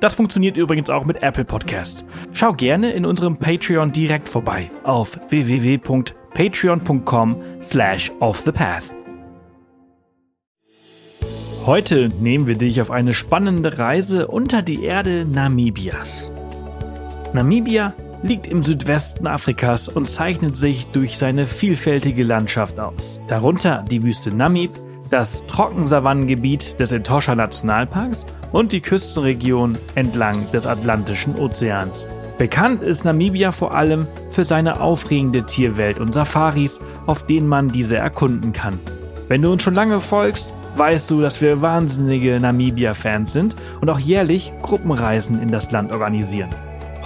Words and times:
Das 0.00 0.14
funktioniert 0.14 0.56
übrigens 0.56 0.90
auch 0.90 1.04
mit 1.04 1.22
Apple 1.22 1.44
Podcasts. 1.44 2.04
Schau 2.32 2.52
gerne 2.52 2.90
in 2.92 3.06
unserem 3.06 3.38
Patreon 3.38 3.92
direkt 3.92 4.28
vorbei 4.28 4.68
auf 4.84 5.18
www.patreon.com 5.28 7.42
slash 7.62 8.10
offthepath. 8.20 8.84
Heute 11.64 12.10
nehmen 12.20 12.46
wir 12.46 12.56
dich 12.56 12.80
auf 12.80 12.92
eine 12.92 13.12
spannende 13.12 13.76
Reise 13.78 14.28
unter 14.28 14.62
die 14.62 14.84
Erde 14.84 15.24
Namibias. 15.24 16.30
Namibia 17.32 17.92
liegt 18.22 18.46
im 18.46 18.62
Südwesten 18.62 19.26
Afrikas 19.26 19.88
und 19.88 20.06
zeichnet 20.06 20.56
sich 20.56 20.86
durch 20.92 21.18
seine 21.18 21.46
vielfältige 21.46 22.22
Landschaft 22.22 22.78
aus. 22.78 23.18
Darunter 23.28 23.84
die 23.90 24.02
Wüste 24.02 24.34
Namib, 24.34 24.70
das 25.10 25.46
Trockensavannengebiet 25.46 26.78
des 26.80 26.92
Etosha 26.92 27.34
Nationalparks 27.34 28.26
und 28.52 28.72
die 28.72 28.80
Küstenregion 28.80 29.78
entlang 29.94 30.50
des 30.52 30.66
Atlantischen 30.66 31.36
Ozeans. 31.38 32.06
Bekannt 32.38 32.82
ist 32.82 33.04
Namibia 33.04 33.52
vor 33.52 33.74
allem 33.74 34.06
für 34.30 34.44
seine 34.44 34.80
aufregende 34.80 35.44
Tierwelt 35.44 35.98
und 35.98 36.12
Safaris, 36.12 36.80
auf 37.06 37.26
denen 37.26 37.48
man 37.48 37.68
diese 37.68 37.96
erkunden 37.96 38.52
kann. 38.52 38.78
Wenn 39.28 39.42
du 39.42 39.50
uns 39.50 39.62
schon 39.62 39.74
lange 39.74 40.00
folgst, 40.00 40.54
weißt 40.76 41.10
du, 41.10 41.20
dass 41.20 41.40
wir 41.40 41.62
wahnsinnige 41.62 42.38
Namibia-Fans 42.38 43.32
sind 43.32 43.56
und 43.80 43.88
auch 43.88 43.98
jährlich 43.98 44.52
Gruppenreisen 44.62 45.40
in 45.40 45.50
das 45.50 45.70
Land 45.70 45.92
organisieren. 45.92 46.50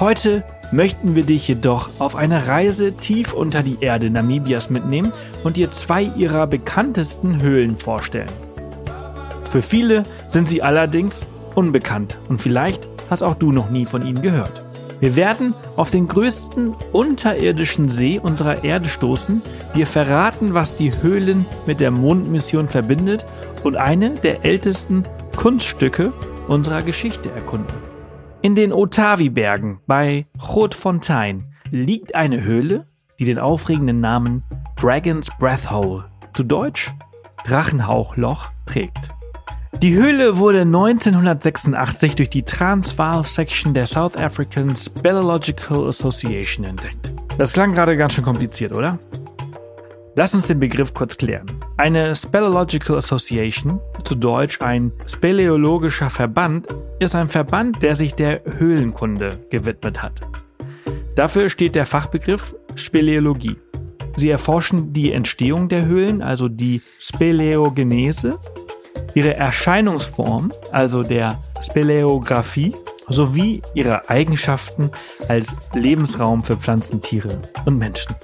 Heute 0.01 0.43
möchten 0.73 1.17
wir 1.17 1.25
dich 1.25 1.49
jedoch 1.49 1.91
auf 1.99 2.17
eine 2.17 2.47
Reise 2.47 2.93
tief 2.93 3.33
unter 3.33 3.63
die 3.63 3.79
Erde 3.81 4.11
Namibias 4.11 4.71
mitnehmen 4.71 5.13
und 5.45 5.57
dir 5.57 5.71
zwei 5.71 6.03
ihrer 6.03 6.47
bekanntesten 6.47 7.41
Höhlen 7.41 7.77
vorstellen. 7.77 8.31
Für 9.51 9.63
viele 9.63 10.05
sind 10.29 10.49
sie 10.49 10.63
allerdings 10.63 11.27
unbekannt 11.55 12.19
und 12.29 12.41
vielleicht 12.41 12.87
hast 13.11 13.23
auch 13.23 13.35
du 13.35 13.51
noch 13.51 13.71
nie 13.71 13.87
von 13.87 14.07
ihnen 14.07 14.23
gehört. 14.23 14.63
Wir 15.01 15.17
werden 15.17 15.55
auf 15.77 15.91
den 15.91 16.07
größten 16.09 16.75
unterirdischen 16.93 17.89
See 17.89 18.21
unserer 18.23 18.65
Erde 18.65 18.89
stoßen, 18.89 19.41
dir 19.75 19.87
verraten, 19.87 20.53
was 20.53 20.75
die 20.75 20.93
Höhlen 21.03 21.47
mit 21.67 21.81
der 21.81 21.91
Mondmission 21.91 22.69
verbindet 22.69 23.25
und 23.65 23.77
eine 23.77 24.11
der 24.11 24.45
ältesten 24.45 25.05
Kunststücke 25.37 26.13
unserer 26.49 26.83
Geschichte 26.83 27.31
erkunden. 27.31 27.90
In 28.43 28.55
den 28.55 28.73
Otavi-Bergen 28.73 29.81
bei 29.87 30.25
Grootfontein 30.39 31.53
liegt 31.71 32.15
eine 32.15 32.43
Höhle, 32.43 32.87
die 33.19 33.27
den 33.27 33.39
aufregenden 33.39 34.01
Namen 34.01 34.43
Dragon's 34.81 35.29
Breath 35.39 35.71
Hole, 35.71 36.07
zu 36.33 36.45
Deutsch 36.45 36.91
Drachenhauchloch, 37.45 38.49
trägt. 38.65 39.11
Die 39.83 39.93
Höhle 39.93 40.39
wurde 40.39 40.63
1986 40.63 42.15
durch 42.15 42.31
die 42.31 42.43
Transvaal 42.43 43.25
Section 43.25 43.75
der 43.75 43.85
South 43.85 44.17
African 44.17 44.75
Speleological 44.75 45.89
Association 45.89 46.65
entdeckt. 46.65 47.13
Das 47.37 47.53
klang 47.53 47.75
gerade 47.75 47.95
ganz 47.99 48.15
schön 48.15 48.25
kompliziert, 48.25 48.73
oder? 48.73 48.99
Lass 50.17 50.35
uns 50.35 50.49
den 50.49 50.59
Begriff 50.59 50.93
kurz 50.93 51.17
klären. 51.17 51.47
Eine 51.77 52.17
Speleological 52.17 52.99
Association, 52.99 53.81
zu 54.05 54.17
Deutsch 54.17 54.61
ein 54.61 54.93
speleologischer 55.07 56.11
Verband, 56.11 56.67
ist 56.99 57.15
ein 57.15 57.29
Verband, 57.29 57.83
der 57.83 57.95
sich 57.95 58.15
der 58.15 58.43
Höhlenkunde 58.59 59.39
gewidmet 59.51 60.03
hat. 60.03 60.21
Dafür 61.15 61.49
steht 61.49 61.77
der 61.77 61.87
Fachbegriff 61.87 62.57
Speleologie. 62.75 63.57
Sie 64.17 64.31
erforschen 64.31 64.93
die 64.93 65.13
Entstehung 65.13 65.69
der 65.69 65.85
Höhlen, 65.85 66.23
also 66.23 66.49
die 66.49 66.83
Speleogenese, 66.99 68.39
ihre 69.15 69.35
Erscheinungsform, 69.35 70.53
also 70.73 71.05
der 71.05 71.39
Speleographie, 71.63 72.75
sowie 73.09 73.63
ihre 73.75 74.09
Eigenschaften 74.11 74.91
als 75.29 75.55
Lebensraum 75.75 76.43
für 76.43 76.57
Pflanzen, 76.57 77.01
Tiere 77.01 77.41
und 77.65 77.79
Menschen. 77.79 78.15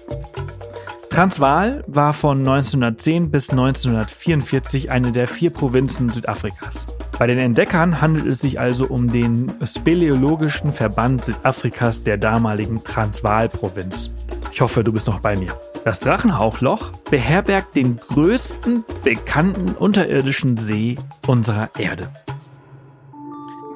Transvaal 1.17 1.83
war 1.87 2.13
von 2.13 2.41
1910 2.41 3.31
bis 3.31 3.49
1944 3.49 4.91
eine 4.91 5.13
der 5.13 5.27
vier 5.27 5.49
Provinzen 5.49 6.11
Südafrikas. 6.11 6.85
Bei 7.19 7.27
den 7.27 7.39
Entdeckern 7.39 8.03
handelt 8.03 8.27
es 8.27 8.41
sich 8.41 8.61
also 8.61 8.85
um 8.85 9.11
den 9.11 9.51
Speleologischen 9.65 10.75
Verband 10.75 11.25
Südafrikas 11.25 12.03
der 12.03 12.19
damaligen 12.19 12.85
Transvaal-Provinz. 12.85 14.11
Ich 14.53 14.61
hoffe, 14.61 14.85
du 14.85 14.93
bist 14.93 15.07
noch 15.07 15.21
bei 15.21 15.37
mir. 15.37 15.59
Das 15.87 16.01
Drachenhauchloch 16.01 16.91
beherbergt 17.11 17.75
den 17.77 17.97
größten 17.97 18.85
bekannten 19.03 19.75
unterirdischen 19.75 20.59
See 20.59 20.97
unserer 21.27 21.71
Erde. 21.79 22.11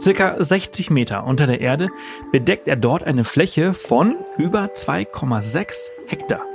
Circa 0.02 0.44
60 0.44 0.90
Meter 0.90 1.24
unter 1.24 1.46
der 1.46 1.62
Erde 1.62 1.88
bedeckt 2.32 2.68
er 2.68 2.76
dort 2.76 3.02
eine 3.02 3.24
Fläche 3.24 3.72
von 3.72 4.16
über 4.36 4.66
2,6 4.66 5.88
Hektar. 6.06 6.49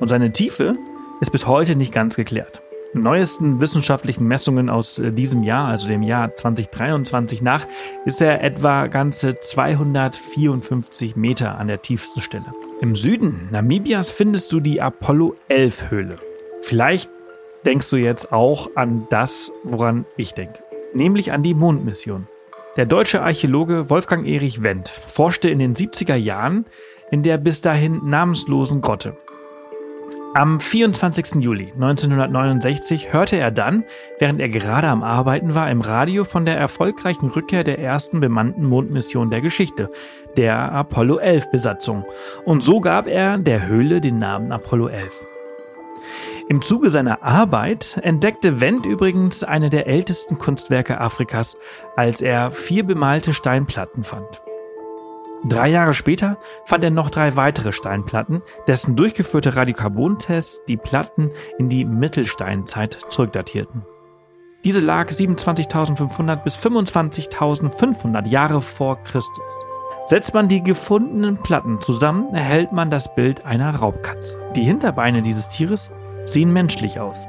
Und 0.00 0.08
seine 0.08 0.32
Tiefe 0.32 0.76
ist 1.20 1.30
bis 1.30 1.46
heute 1.46 1.76
nicht 1.76 1.92
ganz 1.92 2.16
geklärt. 2.16 2.62
Neuesten 2.92 3.60
wissenschaftlichen 3.60 4.26
Messungen 4.26 4.68
aus 4.68 4.98
äh, 4.98 5.12
diesem 5.12 5.44
Jahr, 5.44 5.68
also 5.68 5.86
dem 5.86 6.02
Jahr 6.02 6.34
2023 6.34 7.40
nach, 7.40 7.66
ist 8.04 8.20
er 8.20 8.42
etwa 8.42 8.88
ganze 8.88 9.38
254 9.38 11.14
Meter 11.14 11.56
an 11.56 11.68
der 11.68 11.82
tiefsten 11.82 12.20
Stelle. 12.20 12.46
Im 12.80 12.96
Süden 12.96 13.48
Namibias 13.52 14.10
findest 14.10 14.50
du 14.52 14.58
die 14.58 14.80
Apollo 14.80 15.36
11 15.48 15.90
Höhle. 15.90 16.16
Vielleicht 16.62 17.10
denkst 17.64 17.90
du 17.90 17.96
jetzt 17.96 18.32
auch 18.32 18.70
an 18.74 19.06
das, 19.10 19.52
woran 19.62 20.04
ich 20.16 20.32
denke, 20.32 20.60
nämlich 20.92 21.30
an 21.30 21.44
die 21.44 21.54
Mondmission. 21.54 22.26
Der 22.76 22.86
deutsche 22.86 23.22
Archäologe 23.22 23.90
Wolfgang 23.90 24.26
Erich 24.26 24.62
Wendt 24.62 24.88
forschte 24.88 25.48
in 25.48 25.58
den 25.58 25.74
70er 25.74 26.16
Jahren 26.16 26.64
in 27.12 27.22
der 27.22 27.38
bis 27.38 27.60
dahin 27.60 28.08
namenslosen 28.08 28.80
Grotte. 28.80 29.16
Am 30.32 30.60
24. 30.60 31.42
Juli 31.42 31.72
1969 31.72 33.12
hörte 33.12 33.36
er 33.36 33.50
dann, 33.50 33.82
während 34.20 34.40
er 34.40 34.48
gerade 34.48 34.86
am 34.86 35.02
Arbeiten 35.02 35.56
war, 35.56 35.68
im 35.68 35.80
Radio 35.80 36.22
von 36.22 36.44
der 36.44 36.56
erfolgreichen 36.56 37.30
Rückkehr 37.30 37.64
der 37.64 37.80
ersten 37.80 38.20
bemannten 38.20 38.64
Mondmission 38.64 39.30
der 39.30 39.40
Geschichte, 39.40 39.90
der 40.36 40.70
Apollo 40.70 41.18
11 41.18 41.50
Besatzung. 41.50 42.04
Und 42.44 42.62
so 42.62 42.80
gab 42.80 43.08
er 43.08 43.38
der 43.38 43.66
Höhle 43.66 44.00
den 44.00 44.20
Namen 44.20 44.52
Apollo 44.52 44.86
11. 44.88 45.26
Im 46.48 46.62
Zuge 46.62 46.90
seiner 46.90 47.24
Arbeit 47.24 47.98
entdeckte 48.00 48.60
Wendt 48.60 48.86
übrigens 48.86 49.42
eine 49.42 49.68
der 49.68 49.88
ältesten 49.88 50.38
Kunstwerke 50.38 51.00
Afrikas, 51.00 51.56
als 51.96 52.22
er 52.22 52.52
vier 52.52 52.84
bemalte 52.84 53.34
Steinplatten 53.34 54.04
fand. 54.04 54.40
Drei 55.48 55.68
Jahre 55.68 55.94
später 55.94 56.36
fand 56.66 56.84
er 56.84 56.90
noch 56.90 57.08
drei 57.08 57.34
weitere 57.36 57.72
Steinplatten, 57.72 58.42
dessen 58.66 58.94
durchgeführte 58.94 59.56
Radiokarbontests 59.56 60.64
die 60.68 60.76
Platten 60.76 61.30
in 61.58 61.70
die 61.70 61.86
Mittelsteinzeit 61.86 62.98
zurückdatierten. 63.08 63.82
Diese 64.64 64.80
lag 64.80 65.08
27.500 65.08 66.36
bis 66.36 66.56
25.500 66.56 68.28
Jahre 68.28 68.60
vor 68.60 69.02
Christus. 69.02 69.44
Setzt 70.04 70.34
man 70.34 70.48
die 70.48 70.62
gefundenen 70.62 71.38
Platten 71.38 71.80
zusammen, 71.80 72.34
erhält 72.34 72.72
man 72.72 72.90
das 72.90 73.14
Bild 73.14 73.46
einer 73.46 73.74
Raubkatze. 73.74 74.36
Die 74.56 74.64
Hinterbeine 74.64 75.22
dieses 75.22 75.48
Tieres 75.48 75.90
sehen 76.26 76.52
menschlich 76.52 77.00
aus. 77.00 77.26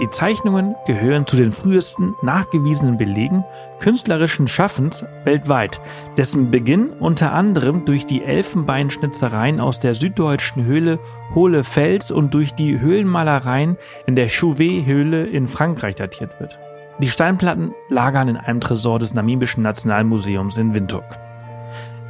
Die 0.00 0.10
Zeichnungen 0.10 0.74
gehören 0.86 1.24
zu 1.24 1.36
den 1.36 1.52
frühesten 1.52 2.16
nachgewiesenen 2.20 2.96
Belegen 2.96 3.44
künstlerischen 3.78 4.48
Schaffens 4.48 5.04
weltweit, 5.24 5.80
dessen 6.16 6.50
Beginn 6.50 6.90
unter 6.90 7.32
anderem 7.32 7.84
durch 7.84 8.04
die 8.04 8.24
Elfenbeinschnitzereien 8.24 9.60
aus 9.60 9.78
der 9.78 9.94
süddeutschen 9.94 10.64
Höhle 10.64 10.98
Hohle 11.34 11.62
Fels 11.62 12.10
und 12.10 12.34
durch 12.34 12.54
die 12.54 12.80
Höhlenmalereien 12.80 13.76
in 14.06 14.16
der 14.16 14.28
Chauvet-Höhle 14.28 15.26
in 15.26 15.46
Frankreich 15.46 15.94
datiert 15.94 16.40
wird. 16.40 16.58
Die 16.98 17.08
Steinplatten 17.08 17.72
lagern 17.88 18.28
in 18.28 18.36
einem 18.36 18.60
Tresor 18.60 18.98
des 18.98 19.14
Namibischen 19.14 19.62
Nationalmuseums 19.62 20.56
in 20.56 20.74
Windhoek. 20.74 21.04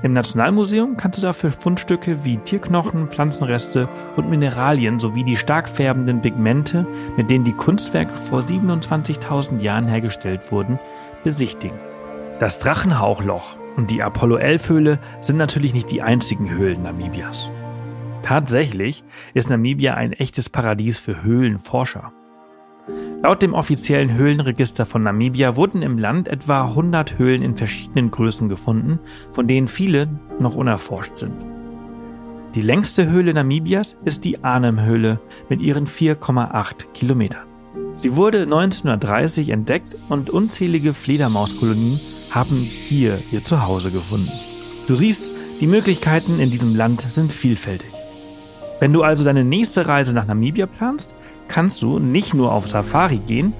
Im 0.05 0.13
Nationalmuseum 0.13 0.99
kannst 0.99 1.17
du 1.17 1.23
dafür 1.23 1.51
Fundstücke 1.51 2.27
wie 2.27 2.37
Tierknochen, 2.37 3.09
Pflanzenreste 3.09 3.89
und 4.17 4.29
Mineralien 4.29 5.01
sowie 5.01 5.25
die 5.25 5.39
stark 5.39 5.67
färbenden 5.67 6.21
Pigmente, 6.21 6.87
mit 7.17 7.31
denen 7.31 7.47
die 7.47 7.55
Kunstwerke 7.55 8.15
vor 8.15 8.41
27.000 8.41 9.61
Jahren 9.63 9.89
hergestellt 9.89 10.53
wurden, 10.53 10.79
besichtigen. 11.23 11.79
Das 12.39 12.59
Drachenhauchloch 12.59 13.57
und 13.77 13.91
die 13.91 14.03
Apollo 14.03 14.37
11 14.37 14.69
Höhle 14.69 14.99
sind 15.23 15.39
natürlich 15.39 15.73
nicht 15.73 15.91
die 15.91 16.03
einzigen 16.03 16.51
Höhlen 16.51 16.83
Namibias. 16.83 17.51
Tatsächlich 18.21 19.05
ist 19.33 19.49
Namibia 19.49 19.95
ein 19.95 20.13
echtes 20.13 20.51
Paradies 20.51 20.99
für 20.99 21.23
Höhlenforscher. 21.23 22.13
Laut 23.25 23.41
dem 23.41 23.55
offiziellen 23.55 24.13
Höhlenregister 24.13 24.85
von 24.85 25.03
Namibia 25.03 25.57
wurden 25.57 25.81
im 25.81 25.97
Land 25.97 26.29
etwa 26.29 26.67
100 26.67 27.19
Höhlen 27.19 27.41
in 27.41 27.57
verschiedenen 27.57 28.11
Größen 28.11 28.51
gefunden, 28.51 28.99
von 29.33 29.47
denen 29.47 29.67
viele 29.67 30.11
noch 30.39 30.57
unerforscht 30.57 31.17
sind. 31.17 31.33
Die 32.55 32.61
längste 32.61 33.09
Höhle 33.09 33.33
Namibias 33.33 33.97
ist 34.05 34.25
die 34.27 34.45
Arnhem-Höhle 34.45 35.21
mit 35.49 35.63
ihren 35.63 35.87
4,8 35.87 36.93
Kilometern. 36.93 37.47
Sie 37.97 38.15
wurde 38.15 38.43
1930 38.43 39.49
entdeckt 39.49 39.97
und 40.11 40.29
unzählige 40.29 40.93
Fledermauskolonien 40.93 41.99
haben 42.31 42.57
hier 42.57 43.19
ihr 43.33 43.43
Zuhause 43.43 43.91
gefunden. 43.91 44.31
Du 44.87 44.97
siehst, 44.97 45.31
die 45.63 45.67
Möglichkeiten 45.67 46.41
in 46.41 46.51
diesem 46.51 46.77
Land 46.77 47.01
sind 47.11 47.33
vielfältig. 47.33 47.89
Wenn 48.81 48.93
du 48.93 49.03
also 49.03 49.25
deine 49.25 49.45
nächste 49.45 49.89
Reise 49.89 50.13
nach 50.13 50.27
Namibia 50.27 50.67
planst, 50.67 51.15
kannst 51.49 51.83
du 51.83 51.99
nicht 51.99 52.35
nur 52.35 52.53
auf 52.53 52.69
Safari 52.69 53.19
gehen, 53.19 53.53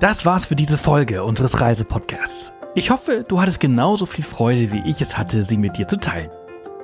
Das 0.01 0.25
war's 0.27 0.47
für 0.47 0.57
diese 0.57 0.79
Folge 0.79 1.23
unseres 1.23 1.61
Reisepodcasts. 1.61 2.53
Ich 2.75 2.91
hoffe, 2.91 3.25
du 3.29 3.41
hattest 3.41 3.61
genauso 3.61 4.07
viel 4.07 4.25
Freude, 4.25 4.73
wie 4.73 4.83
ich 4.89 5.03
es 5.03 5.19
hatte, 5.19 5.45
sie 5.45 5.59
mit 5.59 5.77
dir 5.77 5.87
zu 5.87 5.99
teilen. 5.99 6.31